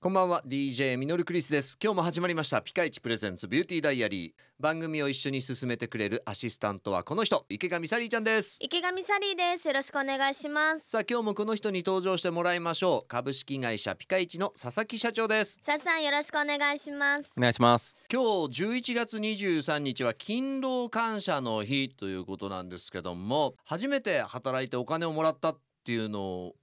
[0.00, 1.76] こんばんは DJ ミノルクリスです。
[1.82, 4.32] 今日も始まりましたピカイチプレゼンツビューティーダイアリー。
[4.60, 8.58] 番組を一緒に進めてくれるアシスタントはこの人池上サリーちゃんです。
[8.60, 9.66] 池上サリーです。
[9.66, 10.84] よろしくお願いします。
[10.88, 13.08] さあ今日もこの人に登場してもらいましょう。
[13.08, 15.58] 株式会社ピカイチの佐々木社長です。
[15.66, 17.30] さっさんよろしくお願いします。
[17.36, 18.04] お願いします。
[18.08, 26.54] 今日11月23日は勤労感謝の日ということなんですけども初めて働いてお金をもらったっていうのを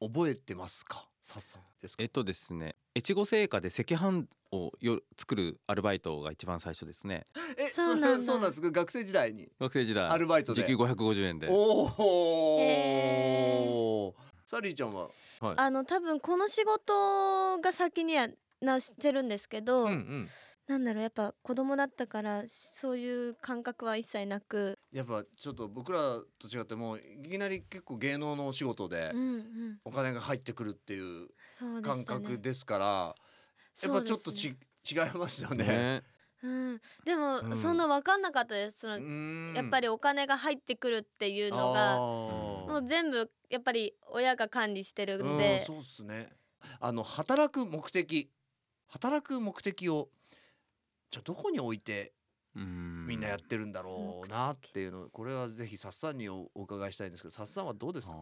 [0.00, 1.06] 覚えてますか？
[1.22, 1.58] さっさ。
[1.58, 2.02] んですか？
[2.02, 7.24] えっとですね越後製菓で赤飯をよ作るアルバイトが一番最初ですね。
[7.56, 8.70] えそうなんだそうなんですか？
[8.70, 9.48] 学生時代に？
[9.60, 10.08] 学生時代。
[10.08, 10.62] アルバイトで。
[10.62, 11.48] 時給550円で。
[11.48, 14.12] おお、へ
[14.46, 15.08] サリーちゃんは、
[15.40, 18.28] はい、あの多分この仕事が先には
[18.60, 20.28] なしてるんですけど、うんうん、
[20.68, 29.12] なんだろうやっぱ子供だったからそういう感覚は一切なく、やっぱちょっと僕らと違ってもういきなり結構芸能のお仕事で
[29.84, 31.28] お金が入ってくるっていう
[31.82, 32.86] 感覚ですから、
[33.82, 34.48] やっぱちょっとち、
[34.84, 35.64] そう違いますよね。
[35.64, 36.02] ね。
[36.42, 37.56] うん、でも、うん。
[37.56, 38.80] そんな分かんなかったです。
[38.80, 46.30] その、やっぱりりお金が入ってくるっていうのがもう全部やっぱり親が管理してるんうんで、そうっすね。
[46.80, 48.30] あの働く目的
[48.88, 50.08] 働く目的を
[51.12, 52.14] じゃあどこに置いて
[52.56, 53.06] うん。
[53.06, 58.14] みんなやってるんだろうなっていうのこれはぜひさっさんにおお伺いしたいんですけどさっさんはどうですか？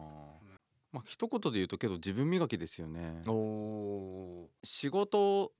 [0.91, 3.21] まあ一言で言うとけど自分磨きですよね。
[4.63, 5.51] 仕事っ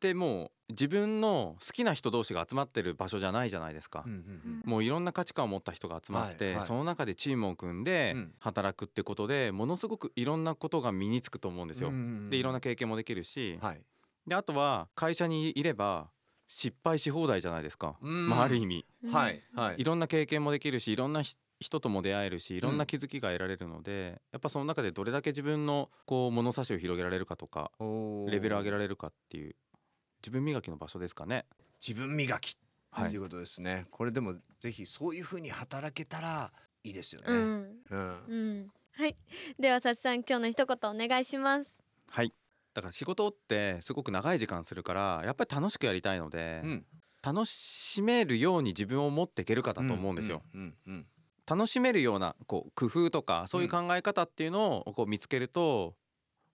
[0.00, 4.04] てもう自分の好きな人同士が集まってる場所じゃないじゃないですか。
[4.06, 6.66] ー、うんうんもういろんな価値観を持った人が集まって、はいはい。
[6.66, 8.34] その中でチームを組んでうん。
[8.38, 11.88] 働くってことでものすごくいろんなことが身につくと思うんですよ。
[11.88, 12.30] うん。
[12.30, 13.82] でいろんな経験もできるし、はい。
[14.26, 16.10] であとは会社にいれば
[16.48, 18.28] 失敗し放題じゃないですか、うん。
[18.28, 18.84] まあ、ある意味。
[19.04, 19.10] うん。
[19.12, 19.74] はいはい。
[19.78, 27.72] いろんな経験もできるしいろんなひ人とも出会えるしいろんな気づきが得られるので、やっぱその中でどれだけ自分のこう物差しを広げられるかとか
[28.30, 29.56] レベル上げられるかっていう
[30.22, 31.46] 自分磨きの場所ですかね。
[31.84, 32.60] 自分磨きと
[32.90, 36.52] はいいうことですね、これでもぜひそういうふうに働けたら
[36.84, 37.76] いいですよね、うん。
[37.90, 38.24] うん。
[38.28, 39.16] うん、はい。
[39.58, 41.76] ではさっさん今日の一言お願いします。
[42.10, 42.32] はい
[42.74, 46.86] だから仕事ってすごく長い時間するからやっぱり楽しくやりたいので、うん。
[47.20, 50.42] 楽しめるように自分を持っていけるかだと思うんですよ。
[50.54, 51.06] うんうんうん
[51.50, 55.94] 楽しめるようなこう工夫とかそういう考え方っていうのをこう見つけると、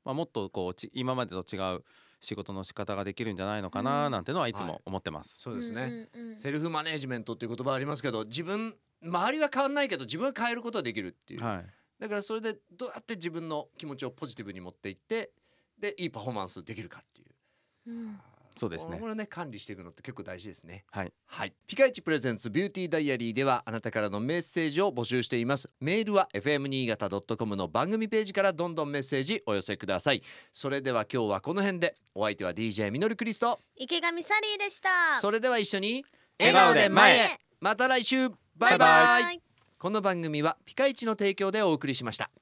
[0.04, 1.82] まあ、もっとこうち今までと違う
[2.20, 4.12] 仕事の仕方ができるんじゃないのかうなん。
[4.12, 5.34] なんてのはいつも思ってます。
[5.36, 6.38] そうですね、うんうんうん。
[6.38, 11.66] セルフマネジメントっていう言葉ありますけど自分周りは変わんないけど自分は変えることができるっていう、はい、
[11.98, 15.32] だからそれでどうやって自分の気持ちをポジティブに持っていって
[15.78, 17.90] でいいパフォーマンスできるかっていう。
[17.90, 18.20] うん。
[18.56, 18.98] そうですね。
[18.98, 20.84] これね管理していくのって結構大事ですね。
[20.92, 21.52] はい、はい。
[21.66, 25.68] ピカイチプレゼンツビューティーダイアリーではあなたからのメッセージを募集しています。
[25.80, 33.58] メールは fm 新潟 .com の番組ページからどんどんメッセージお寄せくださいそれでは今日はこの辺でお相手は DJ ミノルクリスト。
[33.76, 34.88] 池上サリーでした。
[35.20, 36.04] それでは一緒に
[36.38, 37.38] 笑顔で前へ。
[37.60, 38.30] また来週。
[38.56, 39.44] バイバイ。
[39.84, 42.30] この番組はピカイチの提供でお送りしました